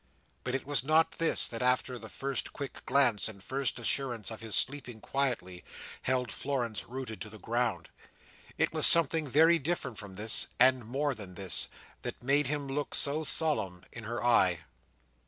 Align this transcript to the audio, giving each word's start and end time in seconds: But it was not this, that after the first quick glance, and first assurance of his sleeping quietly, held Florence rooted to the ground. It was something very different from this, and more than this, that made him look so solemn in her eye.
But 0.43 0.55
it 0.55 0.65
was 0.65 0.83
not 0.83 1.19
this, 1.19 1.47
that 1.47 1.61
after 1.61 1.99
the 1.99 2.09
first 2.09 2.53
quick 2.53 2.83
glance, 2.87 3.27
and 3.29 3.43
first 3.43 3.77
assurance 3.77 4.31
of 4.31 4.41
his 4.41 4.55
sleeping 4.55 4.99
quietly, 4.99 5.63
held 6.01 6.31
Florence 6.31 6.85
rooted 6.87 7.21
to 7.21 7.29
the 7.29 7.37
ground. 7.37 7.89
It 8.57 8.73
was 8.73 8.87
something 8.87 9.27
very 9.27 9.59
different 9.59 9.99
from 9.99 10.15
this, 10.15 10.47
and 10.59 10.85
more 10.87 11.13
than 11.13 11.35
this, 11.35 11.67
that 12.01 12.23
made 12.23 12.47
him 12.47 12.67
look 12.67 12.95
so 12.95 13.23
solemn 13.23 13.83
in 13.91 14.05
her 14.05 14.23
eye. 14.23 14.61